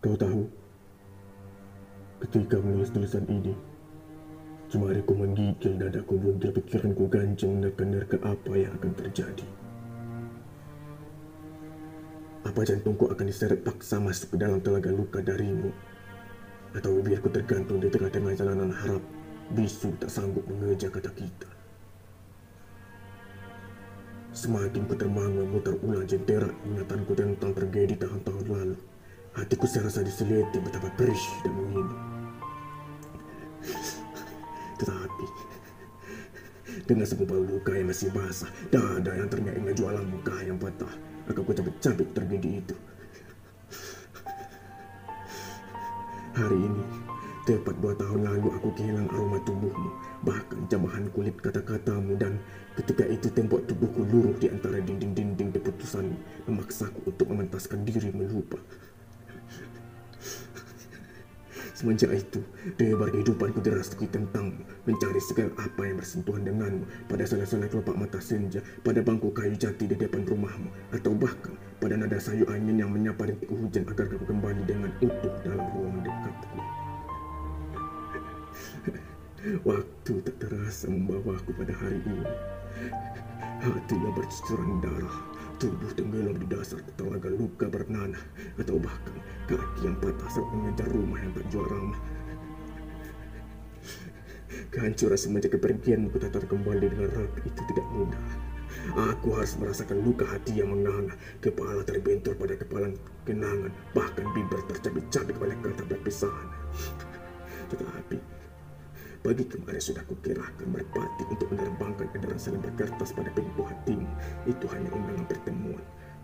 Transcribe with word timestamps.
Kau 0.00 0.16
tahu, 0.16 0.48
ketika 2.24 2.56
menulis 2.56 2.88
tulisan 2.88 3.20
ini, 3.28 3.52
jemariku 4.72 5.12
menggigil 5.12 5.76
dadaku 5.76 6.16
bugil 6.16 6.56
pikiranku 6.56 7.04
ganjeng 7.12 7.60
menekan-nerka 7.60 8.16
apa 8.24 8.52
yang 8.56 8.72
akan 8.80 8.96
terjadi. 8.96 9.44
Apa 12.48 12.64
jantungku 12.64 13.12
akan 13.12 13.28
diseret 13.28 13.60
paksa 13.60 14.00
masuk 14.00 14.32
ke 14.32 14.36
dalam 14.40 14.64
telaga 14.64 14.88
luka 14.88 15.20
darimu? 15.20 15.68
Atau 16.72 16.96
biarku 17.04 17.28
tergantung 17.28 17.84
di 17.84 17.92
tengah-tengah 17.92 18.32
jalanan 18.40 18.72
harap 18.72 19.04
bisu 19.52 19.92
tak 20.00 20.08
sanggup 20.08 20.48
mengejar 20.48 20.88
kata 20.88 21.12
kita. 21.12 21.50
Semakin 24.32 24.88
ku 24.88 24.96
termangu 24.96 25.44
memutar 25.44 25.76
ulang 25.84 26.08
jentera 26.08 26.48
ingatanku 26.64 27.12
tentang. 27.12 27.52
Hatiku 29.60 29.76
serasa 29.76 30.00
diseliti 30.00 30.56
betapa 30.56 30.88
perih 30.96 31.20
dan 31.44 31.52
menginap. 31.52 32.00
Tetapi, 34.80 35.26
dengan 36.88 37.04
segumpal 37.04 37.44
luka 37.44 37.76
yang 37.76 37.92
masih 37.92 38.08
basah, 38.08 38.48
dada 38.72 39.12
yang 39.12 39.28
terngiang 39.28 39.68
jualan 39.76 40.00
muka 40.08 40.32
yang 40.48 40.56
patah, 40.56 40.88
akan 41.28 41.42
ku 41.44 41.52
cabik-cabik 41.52 42.08
itu. 42.40 42.72
Hari 46.40 46.56
ini, 46.56 46.84
tepat 47.44 47.76
dua 47.84 47.92
tahun 48.00 48.32
lalu 48.32 48.48
aku 48.56 48.68
kehilangan 48.80 49.12
aroma 49.12 49.44
tubuhmu, 49.44 49.90
bahkan 50.24 50.64
jamahan 50.72 51.04
kulit 51.12 51.36
kata-katamu 51.36 52.16
dan 52.16 52.40
ketika 52.80 53.04
itu 53.04 53.28
tembok 53.28 53.68
tubuhku 53.68 54.08
luruh 54.08 54.32
di 54.40 54.48
antara 54.48 54.80
dinding-dinding 54.80 55.52
keputusanmu 55.52 56.48
memaksaku 56.48 57.12
untuk 57.12 57.28
mementaskan 57.28 57.84
diri 57.84 58.08
melupa. 58.08 58.56
Semenjak 61.80 62.12
itu, 62.12 62.44
debar 62.76 63.08
kehidupanku 63.08 63.64
dirasuki 63.64 64.04
tentangmu, 64.12 64.68
mencari 64.84 65.16
segala 65.16 65.48
apa 65.64 65.88
yang 65.88 65.96
bersentuhan 65.96 66.44
denganmu 66.44 66.84
pada 67.08 67.24
salah-salah 67.24 67.72
kelopak 67.72 67.96
mata 67.96 68.20
senja, 68.20 68.60
pada 68.84 69.00
bangku 69.00 69.32
kayu 69.32 69.56
jati 69.56 69.88
di 69.88 69.96
depan 69.96 70.28
rumahmu, 70.28 70.68
atau 70.92 71.16
bahkan 71.16 71.56
pada 71.80 71.96
nada 71.96 72.20
sayu 72.20 72.44
angin 72.52 72.84
yang 72.84 72.92
menyapa 72.92 73.32
rintik 73.32 73.48
hujan 73.48 73.88
agar 73.88 74.12
kau 74.12 74.20
kembali 74.28 74.60
dengan 74.68 74.92
utuh 75.00 75.32
dalam 75.40 75.64
ruang 75.72 76.04
dekatku. 76.04 76.58
Waktu 79.72 80.12
tak 80.20 80.36
terasa 80.36 80.84
membawaku 80.84 81.64
pada 81.64 81.72
hari 81.80 81.96
ini. 82.04 82.28
Hati 83.64 83.96
yang 83.96 84.12
bercucuran 84.12 84.84
darah, 84.84 85.16
tubuh 85.60 85.92
tenggelam 85.92 86.40
di 86.40 86.48
dasar 86.48 86.80
telaga 86.96 87.28
luka 87.28 87.68
bernanah, 87.68 88.18
atau 88.56 88.80
bahkan 88.80 89.12
kaki 89.44 89.84
yang 89.84 89.96
patah 90.00 90.30
saat 90.32 90.48
mengejar 90.56 90.88
rumah 90.88 91.20
yang 91.20 91.32
tak 91.36 91.46
ramah. 91.52 92.00
Kehancuran 94.72 95.20
semenjak 95.20 95.52
kepergianmu 95.60 96.08
kutatar 96.08 96.48
kembali 96.48 96.86
dengan 96.88 97.12
rapi 97.12 97.40
itu 97.44 97.60
tidak 97.68 97.86
mudah. 97.92 98.24
Aku 99.12 99.36
harus 99.36 99.60
merasakan 99.60 100.00
luka 100.00 100.24
hati 100.24 100.56
yang 100.56 100.72
menganga, 100.72 101.12
kepala 101.44 101.84
terbentur 101.84 102.32
pada 102.40 102.56
kepala 102.56 102.88
kenangan, 103.28 103.70
bahkan 103.92 104.24
bibir 104.32 104.64
tercabik-cabik 104.72 105.36
oleh 105.44 105.58
kata 105.60 105.84
perpisahan. 105.84 106.48
Tetapi 107.68 108.40
Pagi 109.20 109.44
kemarin 109.44 109.84
sudah 109.84 110.00
kukirakan 110.08 110.72
merpati 110.72 111.28
untuk 111.28 111.52
menerbangkan 111.52 112.08
kendaraan 112.08 112.40
selembar 112.40 112.72
kertas 112.72 113.12
pada 113.12 113.28
pintu 113.36 113.68
hatimu. 113.68 114.08
Itu 114.48 114.64
hanya 114.72 114.88
undangan. 114.96 115.28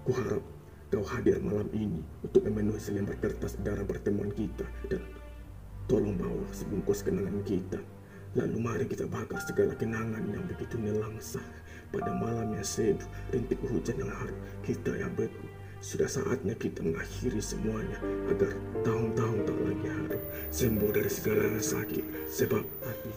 Kuharap 0.07 0.45
kau 0.87 1.03
hadir 1.03 1.43
malam 1.43 1.67
ini 1.75 1.99
untuk 2.23 2.47
memenuhi 2.47 2.79
selembar 2.79 3.19
kertas 3.19 3.59
darah 3.59 3.83
pertemuan 3.83 4.31
kita 4.31 4.63
dan 4.87 5.03
tolong 5.91 6.15
bawa 6.15 6.47
sebungkus 6.55 7.03
kenangan 7.03 7.43
kita. 7.43 7.83
Lalu 8.39 8.57
mari 8.63 8.85
kita 8.87 9.11
bakar 9.11 9.43
segala 9.43 9.75
kenangan 9.75 10.23
yang 10.31 10.47
begitu 10.47 10.79
nelangsa 10.79 11.43
pada 11.91 12.15
malam 12.15 12.55
yang 12.55 12.63
seduh 12.63 13.03
rintik 13.35 13.59
hujan 13.67 13.99
yang 13.99 14.15
harum 14.15 14.39
kita 14.63 14.95
yang 14.95 15.11
beku 15.19 15.51
sudah 15.83 16.07
saatnya 16.07 16.55
kita 16.55 16.87
mengakhiri 16.87 17.43
semuanya 17.43 17.99
agar 18.31 18.55
tahun-tahun 18.87 19.39
tak 19.43 19.59
lagi 19.59 19.87
harum 19.91 20.23
sembuh 20.55 20.91
dari 20.95 21.11
segala 21.11 21.59
sakit 21.59 22.31
sebab 22.31 22.63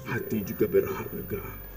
hati 0.09 0.41
juga 0.41 0.65
berharga. 0.65 1.69